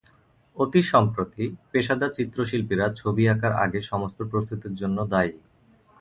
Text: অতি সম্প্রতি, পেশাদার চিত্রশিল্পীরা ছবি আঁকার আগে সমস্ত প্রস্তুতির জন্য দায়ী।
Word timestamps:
অতি 0.57 0.81
সম্প্রতি, 0.83 1.43
পেশাদার 1.71 2.11
চিত্রশিল্পীরা 2.11 2.85
ছবি 2.95 3.23
আঁকার 3.27 3.53
আগে 3.65 3.79
সমস্ত 3.81 4.19
প্রস্তুতির 4.31 4.73
জন্য 4.75 4.97
দায়ী। 5.13 5.33